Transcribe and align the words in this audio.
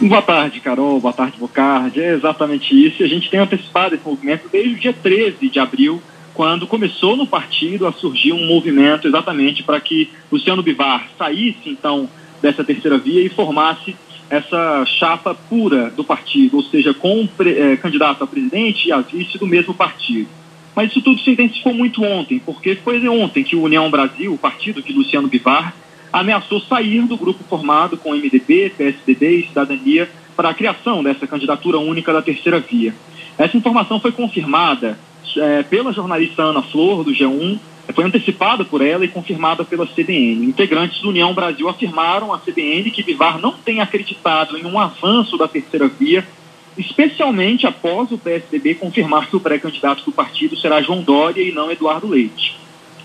Boa 0.00 0.22
tarde, 0.22 0.60
Carol. 0.60 1.00
Boa 1.00 1.12
tarde, 1.12 1.38
Bocardi. 1.38 2.00
É 2.00 2.12
exatamente 2.14 2.72
isso. 2.72 3.02
A 3.02 3.08
gente 3.08 3.28
tem 3.28 3.40
antecipado 3.40 3.96
esse 3.96 4.06
movimento 4.06 4.48
desde 4.50 4.74
o 4.74 4.78
dia 4.78 4.92
13 4.92 5.48
de 5.48 5.58
abril, 5.58 6.00
quando 6.34 6.68
começou 6.68 7.16
no 7.16 7.26
partido 7.26 7.84
a 7.84 7.92
surgir 7.92 8.32
um 8.32 8.46
movimento 8.46 9.08
exatamente 9.08 9.64
para 9.64 9.80
que 9.80 10.08
Luciano 10.30 10.62
Bivar 10.62 11.08
saísse, 11.18 11.68
então, 11.68 12.08
dessa 12.40 12.62
terceira 12.62 12.96
via 12.96 13.22
e 13.22 13.28
formasse 13.28 13.96
essa 14.30 14.84
chapa 14.86 15.34
pura 15.34 15.90
do 15.90 16.04
partido, 16.04 16.58
ou 16.58 16.62
seja, 16.62 16.94
com 16.94 17.28
eh, 17.40 17.76
candidato 17.78 18.22
a 18.22 18.26
presidente 18.26 18.88
e 18.88 18.92
a 18.92 19.00
vice 19.00 19.36
do 19.36 19.48
mesmo 19.48 19.74
partido. 19.74 20.28
Mas 20.76 20.92
isso 20.92 21.02
tudo 21.02 21.18
se 21.18 21.30
intensificou 21.30 21.74
muito 21.74 22.04
ontem, 22.04 22.38
porque 22.38 22.76
foi 22.76 23.08
ontem 23.08 23.42
que 23.42 23.56
o 23.56 23.62
União 23.62 23.90
Brasil, 23.90 24.32
o 24.32 24.38
partido 24.38 24.80
de 24.80 24.92
Luciano 24.92 25.26
Bivar, 25.26 25.74
ameaçou 26.20 26.60
sair 26.60 27.02
do 27.02 27.16
grupo 27.16 27.44
formado 27.48 27.96
com 27.96 28.14
MDB, 28.14 28.72
PSDB 28.76 29.40
e 29.40 29.46
Cidadania 29.48 30.08
para 30.36 30.50
a 30.50 30.54
criação 30.54 31.02
dessa 31.02 31.26
candidatura 31.26 31.78
única 31.78 32.12
da 32.12 32.22
terceira 32.22 32.60
via. 32.60 32.94
Essa 33.36 33.56
informação 33.56 34.00
foi 34.00 34.12
confirmada 34.12 34.98
é, 35.36 35.62
pela 35.62 35.92
jornalista 35.92 36.42
Ana 36.42 36.62
Flor, 36.62 37.04
do 37.04 37.12
G1, 37.12 37.58
foi 37.94 38.04
antecipada 38.04 38.64
por 38.64 38.82
ela 38.82 39.04
e 39.04 39.08
confirmada 39.08 39.64
pela 39.64 39.86
CBN. 39.86 40.46
Integrantes 40.46 41.00
do 41.00 41.08
União 41.08 41.32
Brasil 41.32 41.68
afirmaram 41.68 42.32
à 42.32 42.38
CBN 42.38 42.90
que 42.90 43.02
Bivar 43.02 43.40
não 43.40 43.52
tem 43.52 43.80
acreditado 43.80 44.58
em 44.58 44.66
um 44.66 44.78
avanço 44.78 45.38
da 45.38 45.48
terceira 45.48 45.88
via 45.88 46.24
especialmente 46.78 47.66
após 47.66 48.12
o 48.12 48.18
PSDB 48.18 48.76
confirmar 48.76 49.28
que 49.28 49.36
o 49.36 49.40
pré-candidato 49.40 50.04
do 50.04 50.12
partido 50.12 50.56
será 50.56 50.80
João 50.80 51.02
Dória 51.02 51.42
e 51.42 51.50
não 51.50 51.70
Eduardo 51.70 52.06
Leite. 52.06 52.56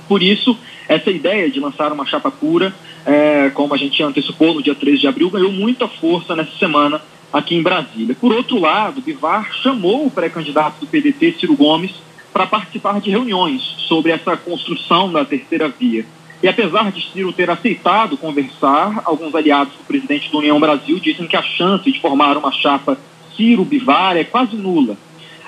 Por 0.07 0.21
isso, 0.21 0.55
essa 0.87 1.09
ideia 1.09 1.49
de 1.49 1.59
lançar 1.59 1.91
uma 1.91 2.05
chapa 2.05 2.31
pura, 2.31 2.73
é, 3.05 3.49
como 3.53 3.73
a 3.73 3.77
gente 3.77 4.01
antecipou 4.01 4.53
no 4.53 4.61
dia 4.61 4.75
13 4.75 4.99
de 4.99 5.07
abril, 5.07 5.29
ganhou 5.29 5.51
muita 5.51 5.87
força 5.87 6.35
nessa 6.35 6.57
semana 6.57 7.01
aqui 7.31 7.55
em 7.55 7.63
Brasília. 7.63 8.15
Por 8.19 8.31
outro 8.31 8.59
lado, 8.59 9.01
Bivar 9.01 9.51
chamou 9.53 10.05
o 10.05 10.11
pré-candidato 10.11 10.79
do 10.79 10.87
PDT, 10.87 11.37
Ciro 11.39 11.55
Gomes, 11.55 11.91
para 12.31 12.47
participar 12.47 12.99
de 12.99 13.09
reuniões 13.09 13.61
sobre 13.87 14.11
essa 14.11 14.35
construção 14.35 15.11
da 15.11 15.23
terceira 15.23 15.67
via. 15.67 16.05
E 16.41 16.47
apesar 16.47 16.91
de 16.91 17.09
Ciro 17.11 17.31
ter 17.31 17.49
aceitado 17.49 18.17
conversar, 18.17 19.01
alguns 19.05 19.33
aliados 19.33 19.73
do 19.75 19.85
presidente 19.85 20.29
do 20.29 20.39
União 20.39 20.59
Brasil 20.59 20.99
dizem 20.99 21.25
que 21.25 21.37
a 21.37 21.41
chance 21.41 21.89
de 21.89 22.01
formar 22.01 22.35
uma 22.35 22.51
chapa 22.51 22.97
Ciro 23.35 23.63
Bivar 23.63 24.17
é 24.17 24.23
quase 24.23 24.55
nula. 24.55 24.97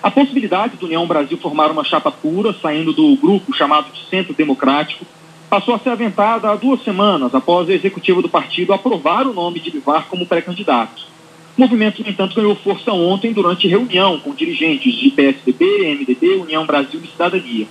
A 0.02 0.12
possibilidade 0.12 0.78
do 0.78 0.86
União 0.86 1.06
Brasil 1.06 1.38
formar 1.38 1.72
uma 1.72 1.84
chapa 1.84 2.12
pura, 2.12 2.54
saindo 2.62 2.94
do 2.94 3.16
grupo 3.18 3.54
chamado 3.54 3.92
de 3.92 4.08
Centro 4.10 4.34
Democrático, 4.34 5.06
passou 5.50 5.76
a 5.76 5.80
ser 5.80 5.90
aventada 5.90 6.50
há 6.50 6.56
duas 6.56 6.84
semanas 6.84 7.34
após 7.34 7.70
a 7.70 7.74
executiva 7.74 8.22
do 8.22 8.30
partido 8.30 8.74
aprovar 8.74 9.28
o 9.28 9.34
nome 9.34 9.60
de 9.60 9.72
Bivar 9.72 10.08
como 10.08 10.26
pré-candidato. 10.26 11.04
O 11.58 11.62
movimento, 11.62 12.04
no 12.04 12.10
entanto, 12.10 12.36
ganhou 12.36 12.56
força 12.56 12.92
ontem 12.92 13.32
durante 13.32 13.68
reunião 13.68 14.20
com 14.20 14.34
dirigentes 14.34 14.94
de 14.96 15.10
PSDB, 15.10 15.96
MDB, 15.96 16.36
União 16.36 16.66
Brasil 16.66 17.00
e 17.02 17.08
Cidadania. 17.08 17.68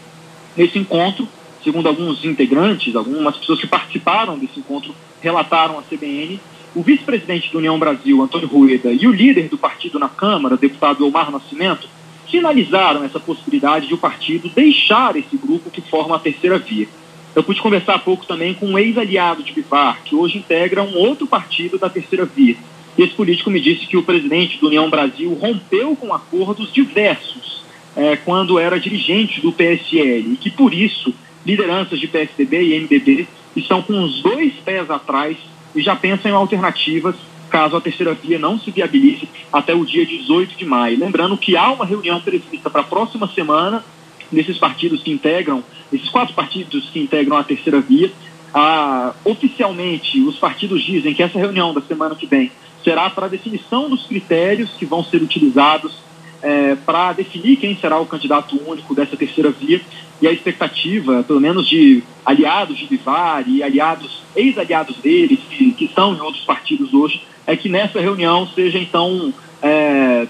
Nesse 0.57 0.79
encontro, 0.79 1.29
segundo 1.63 1.89
alguns 1.89 2.25
integrantes, 2.25 2.97
algumas 2.97 3.37
pessoas 3.37 3.61
que 3.61 3.67
participaram 3.67 4.39
desse 4.39 4.59
encontro 4.59 4.95
relataram 5.21 5.79
à 5.79 5.83
CBN, 5.83 6.41
o 6.75 6.83
vice-presidente 6.83 7.53
da 7.53 7.59
União 7.59 7.79
Brasil, 7.79 8.23
Antônio 8.23 8.49
Rueda, 8.49 8.91
e 8.93 9.07
o 9.07 9.13
líder 9.13 9.49
do 9.49 9.59
partido 9.59 9.99
na 9.99 10.09
Câmara, 10.09 10.57
deputado 10.57 11.07
Omar 11.07 11.31
Nascimento, 11.31 11.89
sinalizaram 12.31 13.05
essa 13.05 13.21
possibilidade 13.21 13.87
de 13.87 13.95
o 13.95 13.99
partido 13.99 14.49
deixar 14.49 15.15
esse 15.15 15.37
grupo 15.37 15.71
que 15.71 15.81
forma 15.83 16.17
a 16.17 16.19
terceira 16.19 16.59
via. 16.59 16.89
Eu 17.35 17.43
pude 17.43 17.61
conversar 17.61 17.95
há 17.95 17.99
pouco 17.99 18.25
também 18.27 18.55
com 18.55 18.67
um 18.67 18.79
ex-aliado 18.79 19.43
de 19.43 19.53
Bivar, 19.53 20.01
que 20.05 20.15
hoje 20.15 20.39
integra 20.39 20.83
um 20.83 20.97
outro 20.97 21.27
partido 21.27 21.79
da 21.79 21.91
terceira 21.91 22.25
via. 22.25 22.57
E 22.97 23.03
esse 23.03 23.15
político 23.15 23.51
me 23.51 23.61
disse 23.61 23.87
que 23.87 23.97
o 23.97 24.03
presidente 24.03 24.59
do 24.59 24.69
União 24.69 24.89
Brasil 24.89 25.35
rompeu 25.35 25.97
com 25.97 26.15
acordos 26.15 26.73
diversos 26.73 27.63
é, 27.97 28.17
quando 28.17 28.59
era 28.59 28.79
dirigente 28.79 29.41
do 29.41 29.53
PSL 29.53 30.33
e 30.33 30.37
que, 30.37 30.51
por 30.51 30.73
isso, 30.73 31.13
lideranças 31.45 31.99
de 31.99 32.07
PSDB 32.07 32.63
e 32.63 32.81
MDB 32.81 33.27
estão 33.57 33.83
com 33.83 34.03
os 34.03 34.23
dois 34.23 34.53
pés 34.65 34.91
atrás 34.91 35.37
e 35.75 35.83
já 35.83 35.97
pensam 35.97 36.31
em 36.31 36.35
alternativas 36.35 37.17
caso 37.51 37.77
a 37.77 37.81
terceira 37.81 38.15
via 38.15 38.37
não 38.37 38.59
se 38.59 38.71
viabilize 38.71 39.29
até 39.53 39.73
o 39.75 39.85
dia 39.85 40.05
18 40.05 40.57
de 40.57 40.65
maio. 40.65 40.99
Lembrando 40.99 41.37
que 41.37 41.57
há 41.57 41.71
uma 41.71 41.87
reunião 41.87 42.21
prevista 42.21 42.69
para 42.69 42.81
a 42.81 42.85
próxima 42.85 43.29
semana 43.29 43.85
desses 44.33 44.59
partidos 44.59 45.03
que 45.03 45.13
integram, 45.13 45.63
esses 45.93 46.09
quatro 46.09 46.35
partidos 46.35 46.89
que 46.91 47.01
integram 47.01 47.37
a 47.37 47.45
terceira 47.45 47.81
via. 47.81 48.11
Ah, 48.53 49.15
oficialmente, 49.25 50.21
os 50.21 50.37
partidos 50.37 50.83
dizem 50.83 51.13
que 51.13 51.23
essa 51.23 51.39
reunião 51.39 51.75
da 51.75 51.81
semana 51.81 52.15
que 52.15 52.27
vem 52.27 52.51
será 52.83 53.11
para 53.11 53.27
a 53.27 53.29
definição 53.29 53.89
dos 53.89 54.07
critérios 54.07 54.71
que 54.79 54.85
vão 54.85 55.03
ser 55.03 55.23
utilizados 55.23 56.05
é, 56.45 56.77
para 56.85 57.15
definir 57.15 57.57
quem 57.57 57.75
será 57.75 57.99
o 57.99 58.05
candidato 58.05 58.61
único 58.67 58.95
dessa 58.95 59.17
terceira 59.17 59.51
via 59.51 59.81
e 60.21 60.29
a 60.29 60.33
expectativa, 60.33 61.23
pelo 61.23 61.41
menos 61.41 61.67
de 61.67 62.03
aliados 62.25 62.77
de 62.77 62.87
Bivar 62.87 63.49
e 63.49 63.63
aliados, 63.63 64.23
ex-aliados 64.37 64.97
deles, 64.99 65.41
que, 65.49 65.73
que 65.73 65.87
estão 65.87 66.15
em 66.15 66.21
outros 66.21 66.45
partidos 66.45 66.93
hoje, 66.93 67.23
é 67.47 67.57
que 67.57 67.69
nessa 67.69 67.99
reunião 67.99 68.47
seja 68.55 68.79
então 68.79 69.33
é, 69.63 70.27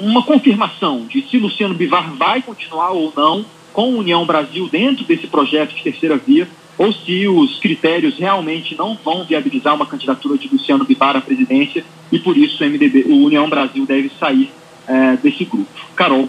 uma 0.00 0.22
confirmação 0.22 1.06
de 1.06 1.22
se 1.22 1.38
Luciano 1.38 1.74
Bivar 1.74 2.12
vai 2.14 2.42
continuar 2.42 2.90
ou 2.90 3.12
não 3.16 3.44
com 3.76 3.82
a 3.82 3.98
União 3.98 4.24
Brasil 4.24 4.70
dentro 4.70 5.04
desse 5.04 5.26
projeto 5.26 5.74
de 5.74 5.82
terceira 5.82 6.16
via, 6.16 6.48
ou 6.78 6.90
se 6.94 7.28
os 7.28 7.58
critérios 7.58 8.16
realmente 8.16 8.74
não 8.74 8.98
vão 9.04 9.22
viabilizar 9.22 9.74
uma 9.74 9.84
candidatura 9.84 10.38
de 10.38 10.48
Luciano 10.48 10.86
Bivar 10.86 11.14
à 11.14 11.20
presidência 11.20 11.84
e 12.10 12.18
por 12.18 12.38
isso 12.38 12.64
o 12.64 12.66
MDB, 12.66 13.04
o 13.06 13.26
União 13.26 13.46
Brasil 13.50 13.84
deve 13.84 14.10
sair 14.18 14.50
é, 14.88 15.16
desse 15.18 15.44
grupo. 15.44 15.68
Carol. 15.94 16.26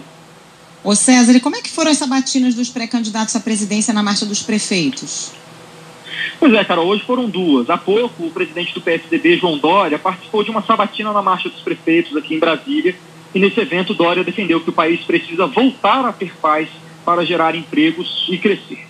Ô 0.84 0.94
César, 0.94 1.32
e 1.32 1.40
como 1.40 1.56
é 1.56 1.62
que 1.62 1.70
foram 1.70 1.90
as 1.90 1.96
sabatinas 1.96 2.54
dos 2.54 2.68
pré-candidatos 2.68 3.34
à 3.34 3.40
presidência 3.40 3.94
na 3.94 4.02
marcha 4.02 4.26
dos 4.26 4.42
prefeitos? 4.42 5.32
Pois 6.38 6.52
é, 6.52 6.62
Carol, 6.64 6.86
hoje 6.86 7.02
foram 7.02 7.30
duas. 7.30 7.70
Há 7.70 7.78
pouco, 7.78 8.26
o 8.26 8.30
presidente 8.30 8.74
do 8.74 8.82
PSDB, 8.82 9.38
João 9.38 9.56
Dória, 9.56 9.98
participou 9.98 10.44
de 10.44 10.50
uma 10.50 10.62
sabatina 10.62 11.14
na 11.14 11.22
Marcha 11.22 11.48
dos 11.48 11.60
Prefeitos 11.60 12.14
aqui 12.14 12.34
em 12.34 12.38
Brasília. 12.38 12.94
E 13.34 13.38
nesse 13.38 13.58
evento, 13.58 13.94
Dória 13.94 14.22
defendeu 14.22 14.60
que 14.60 14.68
o 14.68 14.72
país 14.72 15.00
precisa 15.00 15.46
voltar 15.46 16.04
a 16.04 16.12
ter 16.12 16.36
paz 16.36 16.68
para 17.08 17.24
gerar 17.24 17.54
empregos 17.54 18.26
e 18.28 18.36
crescer. 18.36 18.86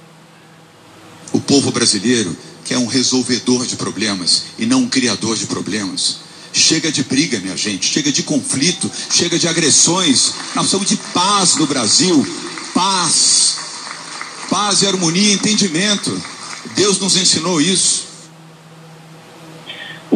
O 1.32 1.40
povo 1.40 1.70
brasileiro 1.70 2.36
quer 2.64 2.76
um 2.76 2.86
resolvedor 2.86 3.64
de 3.64 3.76
problemas 3.76 4.46
e 4.58 4.66
não 4.66 4.80
um 4.80 4.88
criador 4.88 5.36
de 5.36 5.46
problemas. 5.46 6.16
Chega 6.52 6.90
de 6.90 7.04
briga, 7.04 7.38
minha 7.38 7.56
gente, 7.56 7.86
chega 7.86 8.10
de 8.10 8.24
conflito, 8.24 8.90
chega 9.08 9.38
de 9.38 9.46
agressões. 9.46 10.32
Nós 10.56 10.66
precisamos 10.66 10.88
de 10.88 10.96
paz 11.14 11.54
no 11.54 11.68
Brasil. 11.68 12.26
Paz. 12.74 13.58
Paz 14.50 14.82
e 14.82 14.88
harmonia 14.88 15.30
e 15.30 15.34
entendimento. 15.34 16.20
Deus 16.74 16.98
nos 16.98 17.16
ensinou 17.16 17.60
isso. 17.60 17.97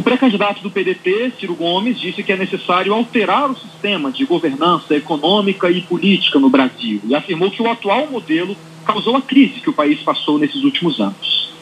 O 0.02 0.04
pré-candidato 0.04 0.60
do 0.60 0.68
PDT, 0.68 1.34
Ciro 1.38 1.54
Gomes, 1.54 2.00
disse 2.00 2.24
que 2.24 2.32
é 2.32 2.36
necessário 2.36 2.92
alterar 2.92 3.48
o 3.48 3.56
sistema 3.56 4.10
de 4.10 4.24
governança 4.24 4.96
econômica 4.96 5.70
e 5.70 5.80
política 5.80 6.40
no 6.40 6.50
Brasil 6.50 7.00
e 7.06 7.14
afirmou 7.14 7.52
que 7.52 7.62
o 7.62 7.70
atual 7.70 8.08
modelo 8.10 8.56
causou 8.84 9.16
a 9.16 9.22
crise 9.22 9.60
que 9.60 9.70
o 9.70 9.72
país 9.72 10.00
passou 10.00 10.40
nesses 10.40 10.64
últimos 10.64 10.98
anos. 10.98 11.52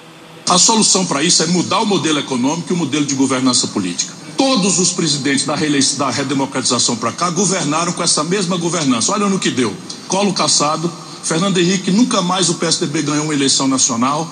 A 0.48 0.56
solução 0.56 1.04
para 1.04 1.22
isso 1.22 1.42
é 1.42 1.48
mudar 1.48 1.80
o 1.80 1.86
modelo 1.86 2.18
econômico 2.18 2.72
e 2.72 2.72
o 2.72 2.78
modelo 2.78 3.04
de 3.04 3.14
governança 3.14 3.66
política. 3.66 4.14
Todos 4.38 4.78
os 4.78 4.90
presidentes 4.90 5.44
da, 5.44 5.54
da 5.54 6.10
redemocratização 6.10 6.96
para 6.96 7.12
cá 7.12 7.28
governaram 7.28 7.92
com 7.92 8.02
essa 8.02 8.24
mesma 8.24 8.56
governança. 8.56 9.12
Olha 9.12 9.28
no 9.28 9.38
que 9.38 9.50
deu. 9.50 9.76
Colo 10.08 10.32
caçado, 10.32 10.90
Fernando 11.22 11.58
Henrique 11.58 11.90
nunca 11.90 12.22
mais 12.22 12.48
o 12.48 12.54
PSDB 12.54 13.02
ganhou 13.02 13.24
uma 13.24 13.34
eleição 13.34 13.68
nacional, 13.68 14.26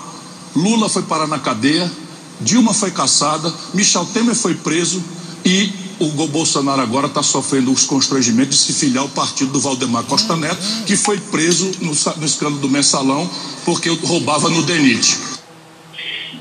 Lula 0.56 0.88
foi 0.88 1.02
parar 1.02 1.26
na 1.26 1.38
cadeia, 1.38 1.92
Dilma 2.40 2.72
foi 2.72 2.90
caçada, 2.90 3.52
Michel 3.74 4.06
Temer 4.06 4.34
foi 4.34 4.54
preso 4.54 5.02
e 5.44 5.72
o 6.00 6.26
Bolsonaro 6.28 6.80
agora 6.80 7.06
está 7.06 7.22
sofrendo 7.22 7.72
os 7.72 7.84
constrangimentos 7.84 8.58
de 8.58 8.64
se 8.64 8.72
filiar 8.72 9.02
ao 9.02 9.08
partido 9.08 9.52
do 9.52 9.60
Valdemar 9.60 10.04
Costa 10.04 10.36
Neto, 10.36 10.84
que 10.86 10.96
foi 10.96 11.18
preso 11.18 11.70
no, 11.80 11.92
no 12.16 12.24
escândalo 12.24 12.60
do 12.60 12.68
mensalão 12.68 13.28
porque 13.64 13.88
roubava 13.88 14.48
no 14.48 14.62
DENIT. 14.62 15.38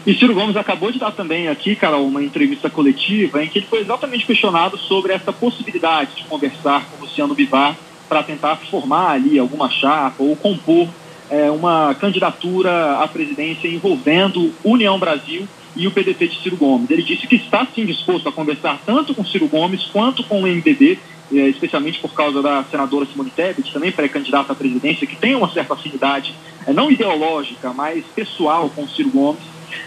E 0.05 0.13
Ciro 0.15 0.33
Gomes 0.33 0.55
acabou 0.55 0.91
de 0.91 0.99
dar 0.99 1.11
também 1.11 1.49
aqui, 1.49 1.75
Carol, 1.75 2.07
uma 2.07 2.23
entrevista 2.23 2.69
coletiva 2.69 3.43
em 3.43 3.49
que 3.49 3.59
ele 3.59 3.67
foi 3.67 3.81
exatamente 3.81 4.25
questionado 4.25 4.77
sobre 4.77 5.11
essa 5.11 5.33
possibilidade 5.33 6.15
de 6.15 6.23
conversar 6.23 6.85
com 6.85 7.03
Luciano 7.03 7.35
Bivar 7.35 7.75
para 8.07 8.23
tentar 8.23 8.55
formar 8.71 9.11
ali 9.11 9.37
alguma 9.37 9.69
chapa 9.69 10.23
ou 10.23 10.35
compor 10.35 10.87
é, 11.29 11.51
uma 11.51 11.93
candidatura 11.95 12.99
à 12.99 13.07
presidência 13.07 13.67
envolvendo 13.67 14.53
União 14.63 14.97
Brasil 14.97 15.45
e 15.77 15.87
o 15.87 15.91
PDT 15.91 16.27
de 16.27 16.41
Ciro 16.41 16.57
Gomes. 16.57 16.89
Ele 16.89 17.03
disse 17.03 17.27
que 17.27 17.35
está 17.35 17.65
sim 17.73 17.85
disposto 17.85 18.27
a 18.27 18.31
conversar 18.31 18.81
tanto 18.85 19.13
com 19.13 19.23
Ciro 19.23 19.47
Gomes 19.47 19.83
quanto 19.85 20.23
com 20.23 20.41
o 20.41 20.47
MDB, 20.47 20.99
é, 21.31 21.49
especialmente 21.49 21.99
por 21.99 22.13
causa 22.13 22.41
da 22.41 22.63
senadora 22.63 23.05
Simone 23.05 23.29
Tebet, 23.29 23.71
também 23.71 23.91
pré-candidata 23.91 24.53
à 24.53 24.55
presidência, 24.55 25.05
que 25.05 25.15
tem 25.15 25.35
uma 25.35 25.49
certa 25.51 25.75
afinidade, 25.75 26.33
é, 26.65 26.73
não 26.73 26.91
ideológica, 26.91 27.71
mas 27.73 28.03
pessoal 28.15 28.69
com 28.69 28.87
Ciro 28.87 29.11
Gomes. 29.11 29.41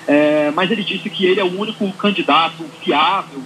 É, 0.06 0.52
mas 0.54 0.70
ele 0.70 0.84
disse 0.84 1.10
que 1.10 1.26
ele 1.26 1.40
é 1.40 1.44
o 1.44 1.60
único 1.60 1.90
candidato 1.92 2.64
fiável 2.82 3.42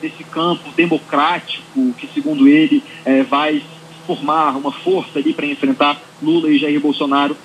desse 0.00 0.24
campo 0.24 0.70
democrático 0.74 1.92
que, 1.98 2.08
segundo 2.14 2.48
ele, 2.48 2.82
vai 3.28 3.62
formar 4.06 4.56
uma 4.56 4.72
força 4.72 5.18
ali 5.18 5.34
para 5.34 5.44
enfrentar 5.44 6.00
Lula 6.22 6.48
e 6.50 6.56
Jair 6.56 6.80
Bolsonaro 6.80 7.36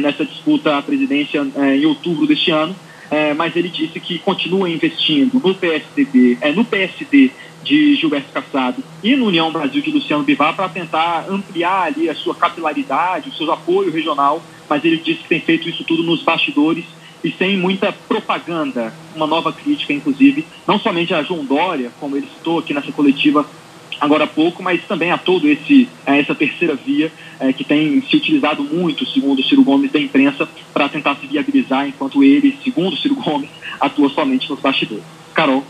nessa 0.00 0.24
disputa 0.24 0.78
à 0.78 0.82
presidência 0.82 1.44
em 1.74 1.84
outubro 1.84 2.28
deste 2.28 2.52
ano. 2.52 2.76
É, 3.10 3.34
mas 3.34 3.56
ele 3.56 3.68
disse 3.68 3.98
que 3.98 4.20
continua 4.20 4.70
investindo 4.70 5.40
no 5.40 5.54
PSDB, 5.54 6.38
é, 6.40 6.52
no 6.52 6.64
PSD 6.64 7.32
de 7.62 7.96
Gilberto 7.96 8.32
Kassab 8.32 8.78
e 9.02 9.16
no 9.16 9.26
União 9.26 9.50
Brasil 9.52 9.82
de 9.82 9.90
Luciano 9.90 10.22
Bivar 10.22 10.54
para 10.54 10.68
tentar 10.68 11.26
ampliar 11.28 11.88
ali 11.88 12.08
a 12.08 12.14
sua 12.14 12.34
capilaridade, 12.34 13.28
o 13.28 13.32
seu 13.32 13.50
apoio 13.52 13.90
regional, 13.90 14.40
mas 14.68 14.84
ele 14.84 14.98
disse 14.98 15.22
que 15.22 15.28
tem 15.28 15.40
feito 15.40 15.68
isso 15.68 15.84
tudo 15.84 16.04
nos 16.04 16.22
bastidores 16.22 16.84
e 17.22 17.30
sem 17.32 17.56
muita 17.56 17.92
propaganda, 17.92 18.94
uma 19.14 19.26
nova 19.26 19.52
crítica, 19.52 19.92
inclusive, 19.92 20.46
não 20.66 20.78
somente 20.78 21.12
a 21.12 21.22
João 21.22 21.44
Dória, 21.44 21.92
como 22.00 22.16
ele 22.16 22.28
citou 22.28 22.60
aqui 22.60 22.72
nessa 22.72 22.92
coletiva 22.92 23.44
agora 24.00 24.24
há 24.24 24.26
pouco, 24.26 24.62
mas 24.62 24.82
também 24.86 25.10
a 25.10 25.18
todo 25.18 25.46
esse 25.46 25.88
essa 26.06 26.34
terceira 26.34 26.74
via 26.74 27.12
é, 27.38 27.52
que 27.52 27.64
tem 27.64 28.00
se 28.02 28.16
utilizado 28.16 28.62
muito, 28.64 29.06
segundo 29.06 29.42
Ciro 29.42 29.62
Gomes, 29.62 29.92
da 29.92 30.00
imprensa 30.00 30.48
para 30.72 30.88
tentar 30.88 31.16
se 31.16 31.26
viabilizar, 31.26 31.86
enquanto 31.86 32.24
ele, 32.24 32.56
segundo 32.64 32.96
Ciro 32.96 33.14
Gomes, 33.14 33.50
atua 33.78 34.08
somente 34.08 34.48
nos 34.48 34.60
bastidores. 34.60 35.04
Carol. 35.34 35.64